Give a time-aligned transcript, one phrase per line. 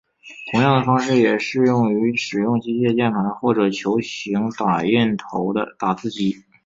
[0.51, 6.37] 同样的方式也适用于使用机械键盘或者球形打印头的打字机。